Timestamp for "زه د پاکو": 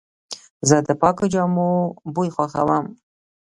0.67-1.25